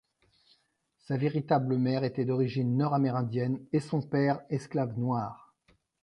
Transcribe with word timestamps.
Sa 0.97 1.15
véritable 1.15 1.77
mère 1.77 2.03
était 2.03 2.25
d'origine 2.25 2.75
nord-amérindienne 2.75 3.63
et 3.71 3.79
son 3.79 4.01
père 4.01 4.39
esclave 4.49 4.97
noir. 4.97 5.53